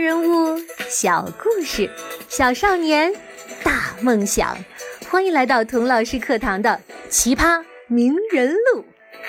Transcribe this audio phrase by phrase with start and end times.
[0.00, 0.58] 人物，
[0.88, 1.90] 小故事，
[2.28, 3.12] 小少年，
[3.64, 4.56] 大梦想。
[5.10, 8.82] 欢迎来到童老师课堂的《奇葩名人录》。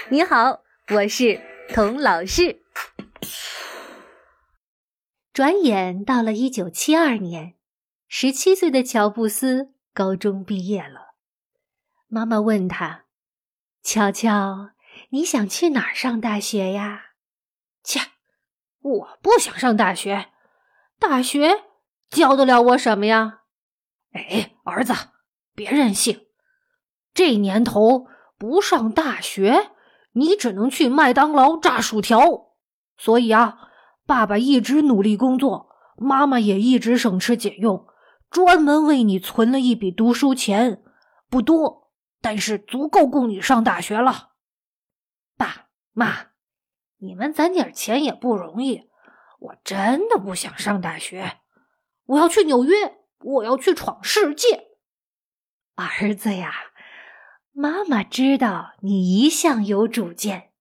[0.09, 0.61] 你好，
[0.93, 1.39] 我是
[1.73, 2.61] 童老师。
[5.31, 7.53] 转眼到了一九七二年，
[8.07, 11.15] 十七岁的乔布斯高中毕业了。
[12.07, 13.05] 妈妈问他
[13.83, 14.71] ：“乔乔，
[15.11, 17.11] 你想去哪儿上大学呀？”
[17.83, 18.01] 切，
[18.81, 20.27] 我不想上大学。
[20.99, 21.63] 大学
[22.09, 23.41] 教得了我什么呀？
[24.11, 24.93] 哎，儿子，
[25.53, 26.25] 别任性。
[27.13, 29.71] 这年头不上大学，
[30.13, 32.53] 你只能去麦当劳炸薯条。
[32.97, 33.69] 所以啊，
[34.05, 37.85] 爸爸一直努力工作，妈妈也一直省吃俭用，
[38.29, 40.83] 专门为你存了一笔读书钱，
[41.29, 44.29] 不多，但是足够供你上大学了。
[45.37, 46.27] 爸妈，
[46.97, 48.89] 你们攒点钱也不容易。
[49.39, 51.39] 我真的不想上大学，
[52.05, 54.67] 我要去纽约，我要去闯世界。
[55.75, 56.53] 儿子呀，
[57.51, 60.51] 妈妈知道你一向有主见，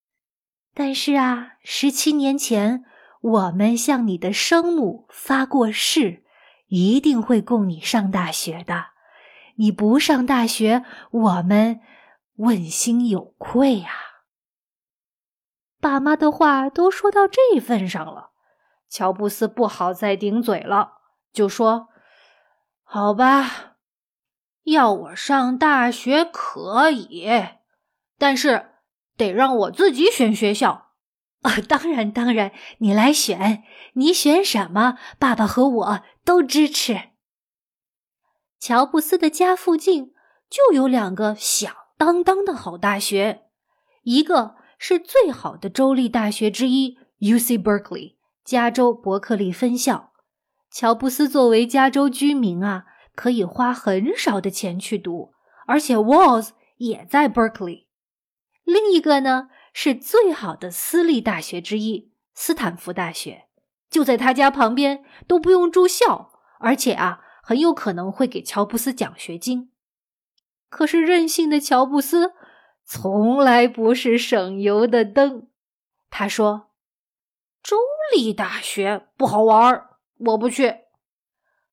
[0.73, 2.85] 但是啊，十七年前
[3.21, 6.23] 我们向你的生母发过誓，
[6.67, 8.87] 一定会供你上大学的。
[9.55, 11.79] 你不上大学，我们
[12.35, 13.89] 问心有愧呀。
[15.81, 18.33] 爸妈的话都说到这份上了。
[18.89, 20.93] 乔布斯不好再顶嘴了，
[21.33, 21.89] 就说
[22.83, 23.75] ：“好吧，
[24.63, 27.29] 要我上大学可以，
[28.17, 28.71] 但是
[29.15, 30.87] 得让我自己选学校。
[31.41, 33.63] 啊，当然，当然，你来选，
[33.93, 37.09] 你选什么，爸爸和我都支持。”
[38.59, 40.13] 乔布斯的家附近
[40.49, 43.43] 就有两个响当当的好大学，
[44.01, 47.57] 一个是最好的州立大学之一 ——U.C.
[47.57, 48.16] Berkeley。
[48.47, 50.13] 加州伯克利分校，
[50.71, 55.33] 乔布斯作为加州居民啊，可以花很少的钱去读，
[55.65, 57.87] 而且 Walls 也在 Berkeley。
[58.63, 63.49] 另一个呢，是最好的私立大学之一——斯坦福大学，
[63.89, 66.31] 就在他家旁边，都不用住校，
[66.61, 69.73] 而且啊，很有可能会给乔布斯奖学金。
[70.69, 72.31] 可是任性的乔布斯
[72.85, 75.49] 从来不是省油的灯，
[76.09, 76.66] 他说。
[77.67, 77.75] 州
[78.15, 80.85] 立大学不好玩儿，我不去。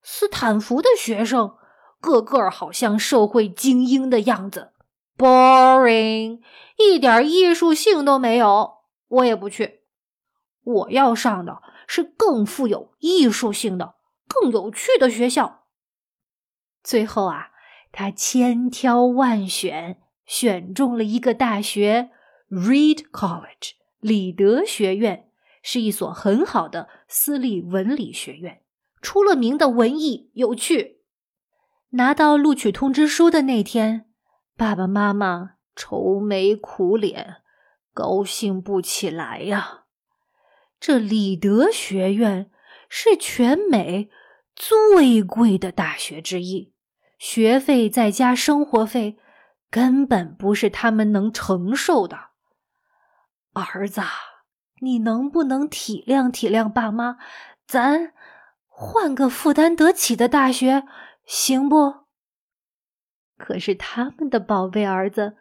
[0.02, 1.54] 斯坦福的学生
[2.00, 4.72] 个个好像社会精英的样子
[5.16, 6.40] ，boring，
[6.78, 9.82] 一点艺术性都没有，我也不去。
[10.64, 13.94] 我要上的是更富有艺术性的、
[14.26, 15.66] 更有趣的学校。
[16.82, 17.50] 最后啊，
[17.92, 22.10] 他千挑万选，选中了一个大学
[22.50, 25.30] ——Reed College，里德学院。
[25.66, 28.60] 是一所很好的私立文理学院，
[29.00, 31.00] 出了名的文艺有趣。
[31.92, 34.10] 拿到录取通知书的那天，
[34.58, 37.36] 爸爸妈妈愁眉苦脸，
[37.94, 39.84] 高兴不起来呀。
[40.78, 42.50] 这里德学院
[42.90, 44.10] 是全美
[44.54, 46.74] 最贵的大学之一，
[47.18, 49.16] 学费再加生活费，
[49.70, 52.18] 根本不是他们能承受的。
[53.54, 54.02] 儿子。
[54.80, 57.16] 你能不能体谅体谅爸妈？
[57.66, 58.12] 咱
[58.66, 60.84] 换个负担得起的大学，
[61.24, 62.04] 行不？
[63.36, 65.36] 可是他们的宝贝儿子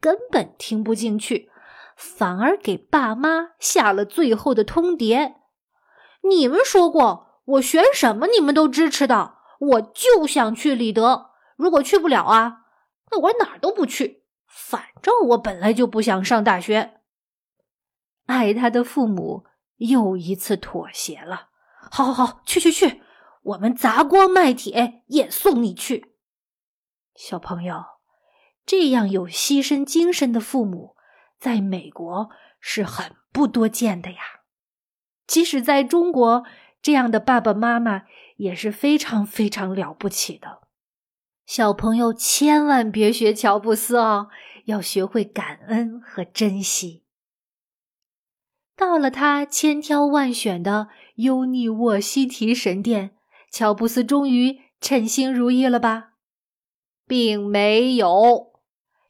[0.00, 1.50] 根本听不进去，
[1.96, 5.34] 反而给爸妈下了最后的通牒：
[6.22, 9.34] 你们说过我选什么，你们都支持的。
[9.58, 12.62] 我就想去里德，如果去不了啊，
[13.10, 14.24] 那我哪儿都不去。
[14.46, 16.95] 反正我本来就不想上大学。
[18.26, 19.44] 爱他的父母
[19.76, 21.48] 又一次妥协了。
[21.90, 23.02] 好，好，好，去，去，去！
[23.42, 26.16] 我们砸锅卖铁也送你去。
[27.14, 27.84] 小朋友，
[28.66, 30.96] 这样有牺牲精神的父母，
[31.38, 34.18] 在美国是很不多见的呀。
[35.26, 36.44] 即使在中国，
[36.82, 38.02] 这样的爸爸妈妈
[38.36, 40.62] 也是非常非常了不起的。
[41.46, 44.28] 小朋友千万别学乔布斯哦，
[44.64, 47.04] 要学会感恩和珍惜。
[48.76, 53.16] 到了他千挑万选的尤尼沃西提神殿，
[53.50, 56.10] 乔布斯终于称心如意了吧？
[57.06, 58.52] 并没有。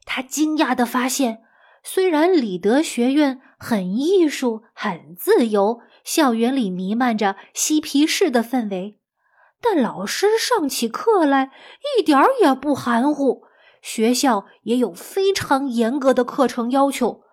[0.05, 1.41] 他惊讶的发现，
[1.83, 8.99] 虽然里德学院很艺术、很自由，校园里弥漫着嬉皮士的氛围，
[9.61, 11.51] 但老师上起课来
[11.97, 13.43] 一点儿也不含糊。
[13.81, 17.23] 学校也有非常严格的课程要求。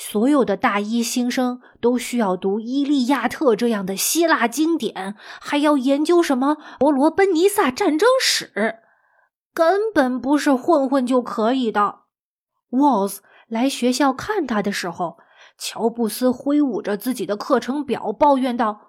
[0.00, 8.76] 所有的大一新生都需要读《伊利亚特》这样的希腊经典，还要研究什么伯罗奔尼撒战争史，
[9.52, 12.02] 根本不是混混就可以的。
[12.70, 15.18] 沃斯来学校看他的时候，
[15.58, 18.82] 乔布斯挥舞着自己的课程表，抱怨道：“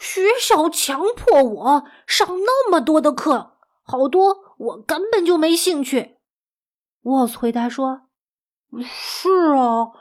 [0.00, 3.52] 学校强迫我上那么多的课，
[3.84, 6.16] 好多我根本就没兴趣。”
[7.02, 8.08] 沃斯回答说
[8.82, 9.92] ：“是啊。”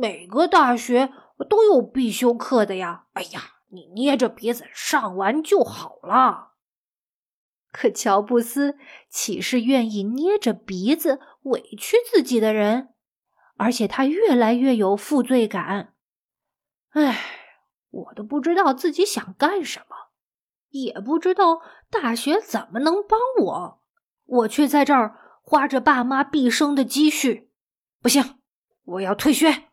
[0.00, 1.12] 每个大学
[1.48, 3.04] 都有必修课的呀！
[3.12, 6.54] 哎呀，你捏着鼻子上完就好了。
[7.72, 8.76] 可乔布斯
[9.08, 12.88] 岂是愿意捏着鼻子委屈自己的人？
[13.56, 15.94] 而且他越来越有负罪感。
[16.90, 17.20] 唉，
[17.90, 19.96] 我都不知道自己想干什么，
[20.70, 23.82] 也不知道大学怎么能帮我，
[24.24, 27.52] 我却在这儿花着爸妈毕生的积蓄。
[28.02, 28.39] 不行！
[28.90, 29.64] 我要退学。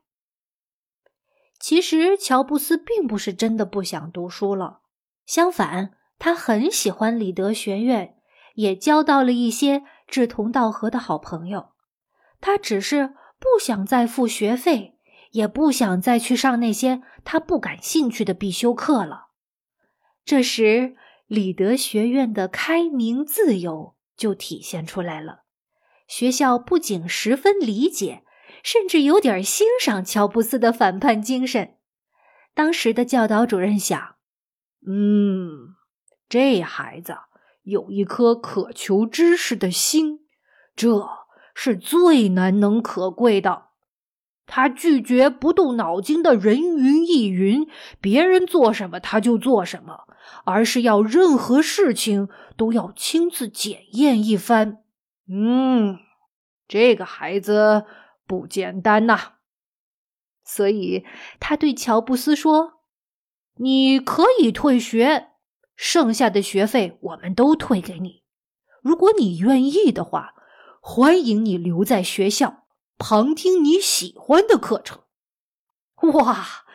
[1.59, 4.81] 其实乔布斯并不是真的不想读书了，
[5.25, 8.15] 相反，他很喜欢里德学院，
[8.55, 11.69] 也交到了一些志同道合的好朋友。
[12.39, 14.99] 他只是不想再付学费，
[15.31, 19.29] 也不想再去上那些他不感兴趣的必修课了。
[20.23, 25.45] 这时，里德学院的开明自由就体现出来了。
[26.07, 28.23] 学校不仅十分理解。
[28.67, 31.75] 甚至有点欣赏乔布斯的反叛精神。
[32.53, 34.15] 当时的教导主任想
[34.85, 35.75] ：“嗯，
[36.27, 37.15] 这孩子
[37.63, 40.25] 有一颗渴求知识的心，
[40.75, 41.07] 这
[41.55, 43.67] 是最难能可贵的。
[44.45, 47.69] 他拒绝不动脑筋的人云亦云，
[48.01, 50.09] 别人做什么他就做什么，
[50.43, 52.27] 而是要任何事情
[52.57, 54.83] 都要亲自检验一番。
[55.29, 55.99] 嗯，
[56.67, 57.85] 这个孩子。”
[58.27, 59.35] 不简单呐，
[60.43, 61.05] 所以
[61.39, 62.81] 他对乔布斯说
[63.55, 65.29] ：“你可以退学，
[65.75, 68.23] 剩下的学费我们都退给你。
[68.81, 70.35] 如果你愿意的话，
[70.81, 72.65] 欢迎你留在学校
[72.97, 75.03] 旁听你喜欢的课程。”
[76.13, 76.66] 哇！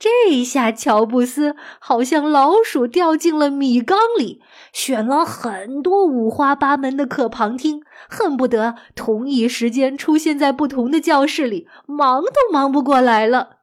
[0.00, 4.40] 这下，乔布斯好像老鼠掉进了米缸里，
[4.72, 13.58] 选了很多五花八门的课旁听，恨不得同一时间出现在不同的教室里，忙都忙不过来了。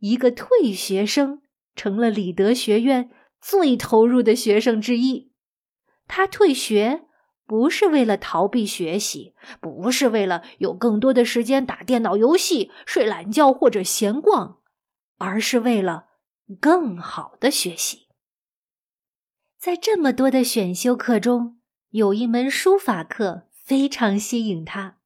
[0.00, 1.40] 一个退学生
[1.76, 3.08] 成了里德学院
[3.40, 5.30] 最投入的学生之一。
[6.08, 7.02] 他退学
[7.46, 14.56] 不是为了逃避学习，不是为了有更多的时间打电脑游戏、睡懒觉或者闲逛。
[15.20, 16.06] 而是为了
[16.58, 18.08] 更好的学习。
[19.58, 24.96] 在这么多的选修课中，有一门书法课非常吸引他。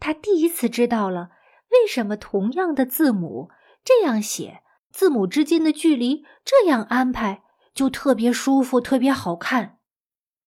[0.00, 1.32] 他第一次知道了
[1.70, 3.50] 为什么同样的字母
[3.84, 7.42] 这样写，字母之间的距离这样安排
[7.74, 9.78] 就特别舒服、特别好看。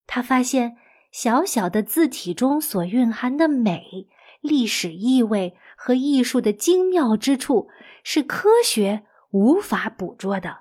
[0.07, 0.77] 他发现
[1.11, 4.07] 小小的字体中所蕴含的美、
[4.45, 7.69] 历史意味和艺术的精妙之处。
[8.07, 10.59] 是科学无法捕捉的，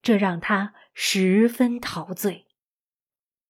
[0.00, 2.46] 这让他十分陶醉。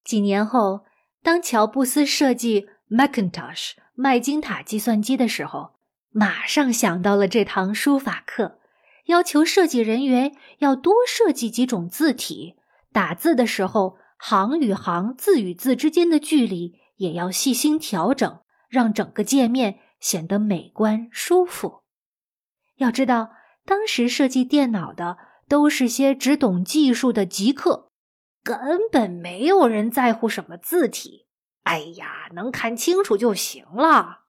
[0.02, 0.86] 几年后，
[1.22, 5.72] 当乔布斯设计 Macintosh 麦金塔计算机的时候，
[6.08, 8.58] 马上想到了这堂书法课，
[9.04, 12.54] 要求设计人员要多设计几种字体，
[12.92, 21.82] 打字的时候，行与行、字与字之间的距离也要细心调整，让整个界面显得美观舒服。
[22.76, 23.30] 要知道，
[23.64, 25.18] 当时设计电脑的
[25.48, 27.90] 都是些只懂技术的极客，
[28.42, 31.26] 根本没有人在乎什么字体。
[31.62, 34.20] 哎呀，能看清楚就行了。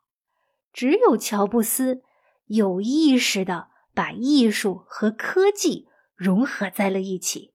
[0.73, 2.01] 只有乔布斯
[2.45, 7.53] 有意识的把艺术和科技融合在了一起。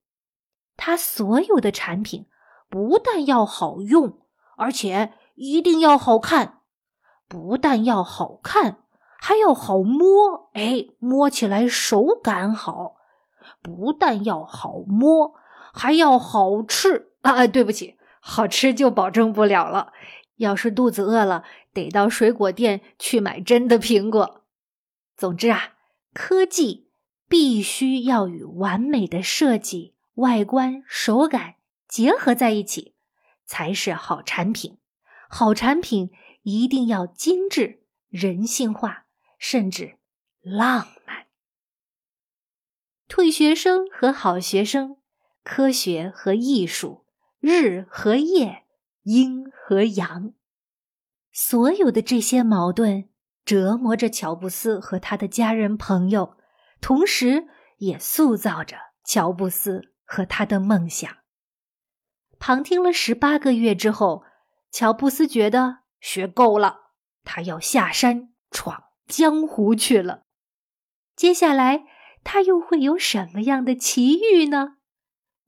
[0.76, 2.26] 他所有的产品
[2.68, 6.61] 不但要好用，而且一定要好看。
[7.32, 8.76] 不但要好看。
[9.18, 12.96] 还要好摸，哎，摸起来手感好。
[13.62, 15.34] 不但要好摸，
[15.72, 17.46] 还要好吃啊！
[17.46, 19.94] 对不起，好吃就保证不了了。
[20.36, 24.42] 要是肚子饿了，得到水果店去买真的苹果。
[25.16, 25.74] 总之啊，
[26.12, 26.90] 科技
[27.28, 31.54] 必须要与完美的设计、外观、手感
[31.88, 32.94] 结合在一起，
[33.46, 34.76] 才是好产品。
[35.28, 36.10] 好产品
[36.42, 39.06] 一定要精致、人性化。
[39.44, 39.98] 甚至
[40.40, 41.26] 浪漫。
[43.08, 44.98] 退学生和好学生，
[45.42, 47.04] 科学和艺术，
[47.40, 48.62] 日和夜，
[49.02, 50.32] 阴和阳，
[51.32, 53.08] 所有的这些矛盾
[53.44, 56.36] 折磨着乔布斯和他的家人朋友，
[56.80, 61.12] 同时也塑造着乔布斯和他的梦想。
[62.38, 64.22] 旁听了十八个月之后，
[64.70, 66.90] 乔布斯觉得学够了，
[67.24, 70.24] 他要下山闯江湖去了。
[71.16, 71.84] 接下来
[72.22, 74.76] 他又会有什么样的奇遇呢？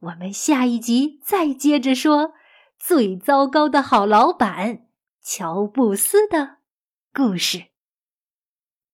[0.00, 2.32] 我们下一集再接着说
[2.78, 4.86] 最糟糕的好老板
[5.20, 6.58] 乔布斯的
[7.12, 7.73] 故事。